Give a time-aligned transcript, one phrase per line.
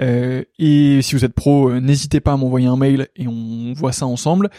[0.00, 3.72] Euh, et si vous êtes pro, euh, n'hésitez pas à m'envoyer un mail et on
[3.74, 4.50] voit ça ensemble.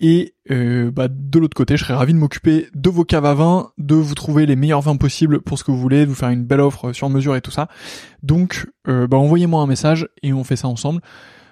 [0.00, 3.34] Et euh, bah, de l'autre côté, je serais ravi de m'occuper de vos caves à
[3.34, 6.14] vin, de vous trouver les meilleurs vins possibles pour ce que vous voulez, de vous
[6.14, 7.68] faire une belle offre sur mesure et tout ça.
[8.22, 11.02] Donc, bah, envoyez-moi un message et on fait ça ensemble.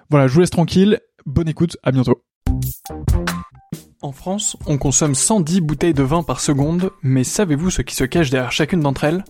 [0.09, 0.99] Voilà, je vous laisse tranquille.
[1.25, 2.23] Bonne écoute, à bientôt.
[4.01, 8.05] En France, on consomme 110 bouteilles de vin par seconde, mais savez-vous ce qui se
[8.05, 9.23] cache derrière chacune d'entre elles?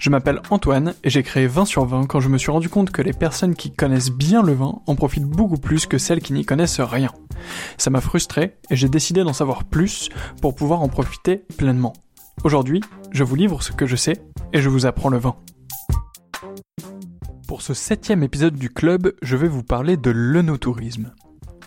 [0.00, 2.90] Je m'appelle Antoine et j'ai créé 20 sur 20 quand je me suis rendu compte
[2.90, 6.32] que les personnes qui connaissent bien le vin en profitent beaucoup plus que celles qui
[6.32, 7.12] n'y connaissent rien.
[7.76, 10.08] Ça m'a frustré et j'ai décidé d'en savoir plus
[10.40, 11.92] pour pouvoir en profiter pleinement.
[12.44, 12.80] Aujourd'hui,
[13.12, 14.22] je vous livre ce que je sais
[14.54, 15.36] et je vous apprends le vin.
[17.46, 21.12] Pour ce septième épisode du club, je vais vous parler de l'œnotourisme.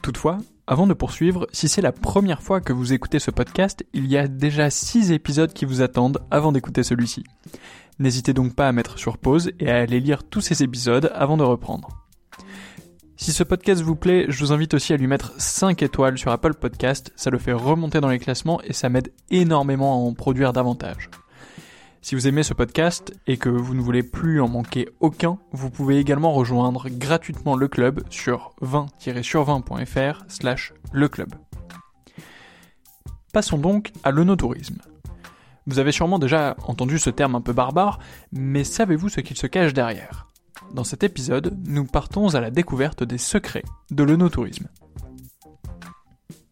[0.02, 4.08] Toutefois, avant de poursuivre, si c'est la première fois que vous écoutez ce podcast, il
[4.08, 7.24] y a déjà 6 épisodes qui vous attendent avant d'écouter celui-ci.
[8.00, 11.38] N'hésitez donc pas à mettre sur pause et à aller lire tous ces épisodes avant
[11.38, 11.90] de reprendre.
[13.16, 16.32] Si ce podcast vous plaît, je vous invite aussi à lui mettre 5 étoiles sur
[16.32, 20.14] Apple Podcast, ça le fait remonter dans les classements et ça m'aide énormément à en
[20.14, 21.10] produire davantage.
[22.02, 25.70] Si vous aimez ce podcast et que vous ne voulez plus en manquer aucun, vous
[25.70, 31.30] pouvez également rejoindre gratuitement le club sur 20-sur20.fr slash le club.
[33.32, 34.82] Passons donc à l'onotourisme.
[35.66, 38.00] Vous avez sûrement déjà entendu ce terme un peu barbare,
[38.32, 40.28] mais savez-vous ce qu'il se cache derrière?
[40.74, 44.68] Dans cet épisode, nous partons à la découverte des secrets de l'onotourisme.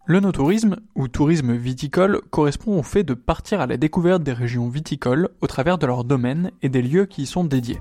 [0.06, 4.68] Le no-tourisme, ou tourisme viticole, correspond au fait de partir à la découverte des régions
[4.68, 7.80] viticoles au travers de leurs domaines et des lieux qui y sont dédiés.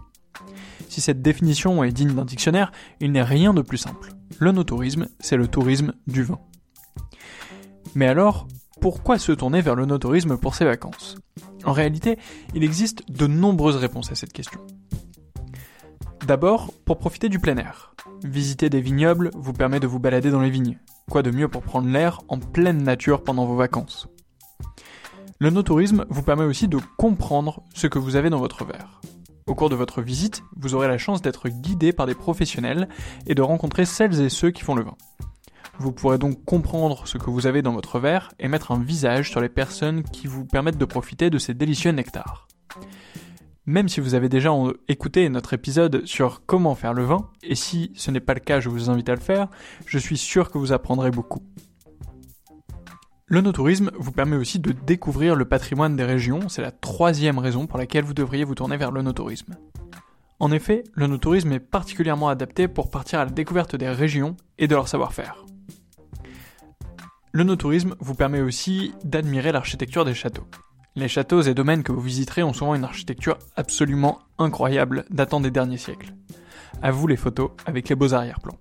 [0.88, 4.12] Si cette définition est digne d'un dictionnaire, il n'est rien de plus simple.
[4.38, 6.38] Le no-tourisme, c'est le tourisme du vin.
[7.94, 8.46] Mais alors,
[8.81, 11.17] pourquoi se tourner vers le no-tourisme pour ses vacances
[11.65, 12.19] En réalité,
[12.55, 14.61] il existe de nombreuses réponses à cette question.
[16.27, 17.94] D'abord, pour profiter du plein air.
[18.25, 20.79] Visiter des vignobles vous permet de vous balader dans les vignes.
[21.11, 24.09] Quoi de mieux pour prendre l'air en pleine nature pendant vos vacances?
[25.38, 29.00] Le no-tourisme vous permet aussi de comprendre ce que vous avez dans votre verre.
[29.47, 32.88] Au cours de votre visite, vous aurez la chance d'être guidé par des professionnels
[33.27, 34.97] et de rencontrer celles et ceux qui font le vin.
[35.81, 39.31] Vous pourrez donc comprendre ce que vous avez dans votre verre et mettre un visage
[39.31, 42.49] sur les personnes qui vous permettent de profiter de ces délicieux nectars.
[43.65, 44.50] Même si vous avez déjà
[44.88, 48.61] écouté notre épisode sur comment faire le vin, et si ce n'est pas le cas,
[48.61, 49.49] je vous invite à le faire,
[49.87, 51.41] je suis sûr que vous apprendrez beaucoup.
[53.25, 57.79] Le vous permet aussi de découvrir le patrimoine des régions, c'est la troisième raison pour
[57.79, 59.03] laquelle vous devriez vous tourner vers le.
[60.41, 64.75] En effet, le est particulièrement adapté pour partir à la découverte des régions et de
[64.75, 65.47] leur savoir-faire.
[67.32, 70.47] Le no-tourisme vous permet aussi d'admirer l'architecture des châteaux.
[70.97, 75.53] Les châteaux et domaines que vous visiterez ont souvent une architecture absolument incroyable datant des
[75.53, 76.12] derniers siècles.
[76.82, 78.59] À vous les photos avec les beaux arrière-plans.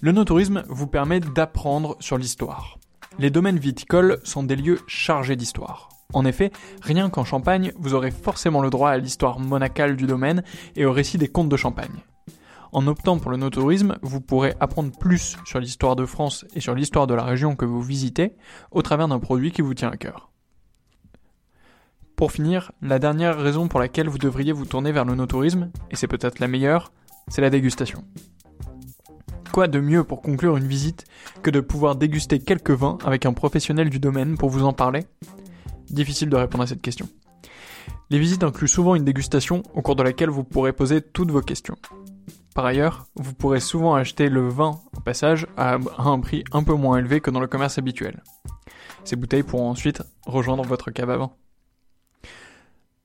[0.00, 2.78] Le no-tourisme vous permet d'apprendre sur l'histoire.
[3.18, 5.88] Les domaines viticoles sont des lieux chargés d'histoire.
[6.12, 10.44] En effet, rien qu'en Champagne, vous aurez forcément le droit à l'histoire monacale du domaine
[10.76, 12.04] et au récit des contes de Champagne.
[12.72, 16.74] En optant pour le no-tourisme, vous pourrez apprendre plus sur l'histoire de France et sur
[16.74, 18.34] l'histoire de la région que vous visitez
[18.70, 20.30] au travers d'un produit qui vous tient à cœur.
[22.16, 25.96] Pour finir, la dernière raison pour laquelle vous devriez vous tourner vers le no-tourisme, et
[25.96, 26.92] c'est peut-être la meilleure,
[27.28, 28.04] c'est la dégustation.
[29.52, 31.04] Quoi de mieux pour conclure une visite
[31.42, 35.04] que de pouvoir déguster quelques vins avec un professionnel du domaine pour vous en parler?
[35.90, 37.06] Difficile de répondre à cette question.
[38.08, 41.42] Les visites incluent souvent une dégustation au cours de laquelle vous pourrez poser toutes vos
[41.42, 41.76] questions.
[42.54, 46.74] Par ailleurs, vous pourrez souvent acheter le vin au passage à un prix un peu
[46.74, 48.22] moins élevé que dans le commerce habituel.
[49.04, 51.32] Ces bouteilles pourront ensuite rejoindre votre cave à vin.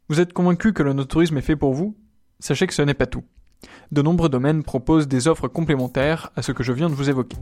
[0.09, 1.95] Vous êtes convaincu que le no-tourisme est fait pour vous?
[2.39, 3.23] Sachez que ce n'est pas tout
[3.91, 7.37] de nombreux domaines proposent des offres complémentaires à ce que je viens de vous évoquer.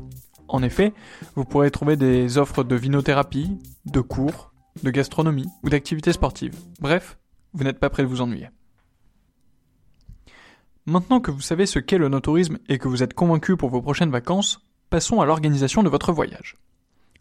[0.48, 0.94] En effet,
[1.36, 4.54] vous pourrez trouver des offres de vinothérapie, de cours,
[4.84, 6.56] de gastronomie ou d'activités sportives.
[6.80, 7.18] Bref,
[7.54, 8.50] vous n'êtes pas prêt de vous ennuyer.
[10.88, 13.82] Maintenant que vous savez ce qu'est le no-tourisme et que vous êtes convaincu pour vos
[13.82, 14.60] prochaines vacances,
[14.92, 16.58] passons à l'organisation de votre voyage.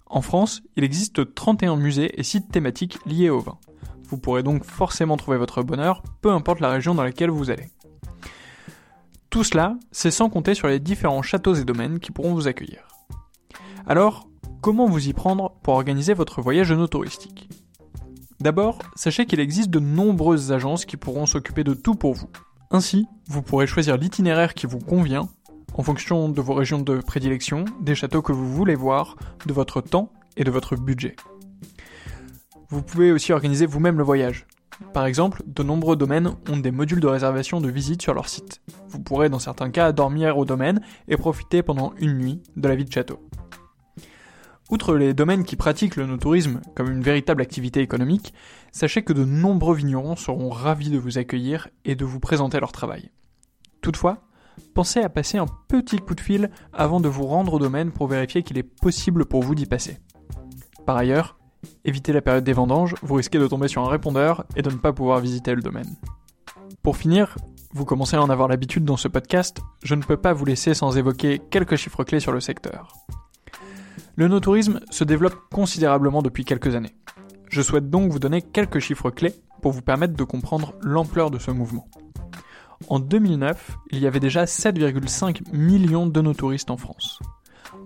[0.05, 3.57] En France, il existe 31 musées et sites thématiques liés au vin.
[4.03, 7.71] Vous pourrez donc forcément trouver votre bonheur, peu importe la région dans laquelle vous allez.
[9.31, 12.87] Tout cela, c'est sans compter sur les différents châteaux et domaines qui pourront vous accueillir.
[13.87, 14.29] Alors,
[14.61, 17.49] comment vous y prendre pour organiser votre voyage no touristique
[18.41, 22.29] D'abord, sachez qu'il existe de nombreuses agences qui pourront s'occuper de tout pour vous.
[22.75, 25.29] Ainsi, vous pourrez choisir l'itinéraire qui vous convient
[25.75, 29.15] en fonction de vos régions de prédilection, des châteaux que vous voulez voir,
[29.47, 31.15] de votre temps et de votre budget.
[32.71, 34.49] Vous pouvez aussi organiser vous-même le voyage.
[34.93, 38.61] Par exemple, de nombreux domaines ont des modules de réservation de visite sur leur site.
[38.89, 42.75] Vous pourrez dans certains cas dormir au domaine et profiter pendant une nuit de la
[42.75, 43.21] vie de château.
[44.71, 48.33] Outre les domaines qui pratiquent le no-tourisme comme une véritable activité économique,
[48.73, 52.73] sachez que de nombreux vignerons seront ravis de vous accueillir et de vous présenter leur
[52.73, 53.11] travail.
[53.83, 54.23] Toutefois,
[54.73, 58.07] pensez à passer un petit coup de fil avant de vous rendre au domaine pour
[58.07, 59.99] vérifier qu'il est possible pour vous d'y passer.
[60.87, 61.37] Par ailleurs,
[61.85, 64.77] évitez la période des vendanges, vous risquez de tomber sur un répondeur et de ne
[64.77, 65.95] pas pouvoir visiter le domaine.
[66.83, 67.37] Pour finir,
[67.73, 70.73] vous commencez à en avoir l'habitude dans ce podcast, je ne peux pas vous laisser
[70.73, 72.89] sans évoquer quelques chiffres clés sur le secteur.
[74.17, 76.95] Le no-tourisme se développe considérablement depuis quelques années.
[77.51, 81.39] Je souhaite donc vous donner quelques chiffres clés pour vous permettre de comprendre l'ampleur de
[81.39, 81.89] ce mouvement.
[82.89, 87.19] En 2009, il y avait déjà 7,5 millions de no-touristes en France.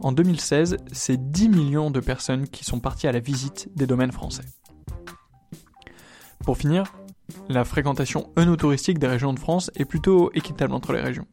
[0.01, 4.13] En 2016, c'est 10 millions de personnes qui sont parties à la visite des domaines
[4.13, 4.45] français.
[6.45, 6.93] Pour finir,
[7.49, 11.27] la fréquentation œnotouristique des régions de France est plutôt équitable entre les régions.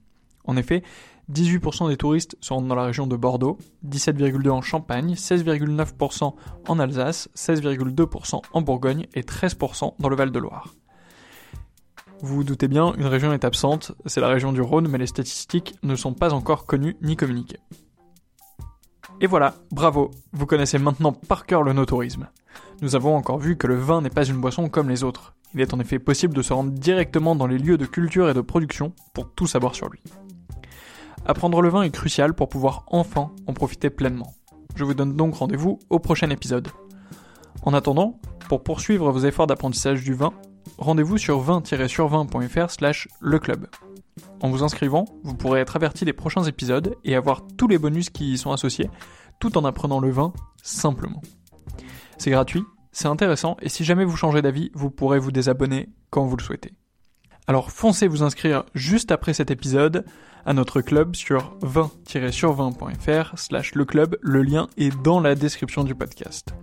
[0.46, 0.84] En effet,
[1.32, 6.34] 18% des touristes sont dans la région de Bordeaux, 17,2% en Champagne, 16,9%
[6.67, 10.74] en Alsace, 16,2% en Bourgogne et 13% dans le Val-de-Loire.
[12.22, 15.08] Vous vous doutez bien, une région est absente, c'est la région du Rhône, mais les
[15.08, 17.60] statistiques ne sont pas encore connues ni communiquées.
[19.22, 22.27] Et voilà, bravo, vous connaissez maintenant par cœur le no-tourisme.
[22.82, 25.36] Nous avons encore vu que le vin n'est pas une boisson comme les autres.
[25.53, 28.34] Il est en effet possible de se rendre directement dans les lieux de culture et
[28.34, 30.01] de production pour tout savoir sur lui.
[31.27, 34.34] Apprendre le vin est crucial pour pouvoir enfin en profiter pleinement.
[34.75, 36.67] Je vous donne donc rendez-vous au prochain épisode.
[37.63, 40.34] En attendant, pour poursuivre vos efforts d'apprentissage du vin,
[40.77, 43.67] rendez-vous sur vin-sur20.fr slash le club.
[44.41, 48.12] En vous inscrivant, vous pourrez être averti des prochains épisodes et avoir tous les bonus
[48.12, 48.91] qui y sont associés,
[49.39, 51.24] tout en apprenant le vin simplement.
[52.20, 56.25] C'est gratuit, c'est intéressant, et si jamais vous changez d'avis, vous pourrez vous désabonner quand
[56.25, 56.74] vous le souhaitez.
[57.48, 60.06] Alors foncez vous inscrire juste après cet épisode
[60.46, 65.96] à notre club sur 20-sur20.fr slash le club, le lien est dans la description du
[65.96, 66.54] podcast.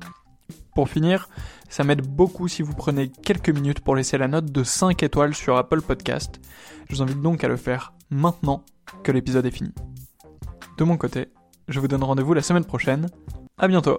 [0.75, 1.29] Pour finir,
[1.69, 5.35] ça m'aide beaucoup si vous prenez quelques minutes pour laisser la note de 5 étoiles
[5.35, 6.41] sur Apple Podcast.
[6.89, 8.65] Je vous invite donc à le faire maintenant
[9.03, 9.73] que l'épisode est fini.
[10.79, 11.29] De mon côté,
[11.69, 13.09] je vous donne rendez-vous la semaine prochaine.
[13.59, 13.99] À bientôt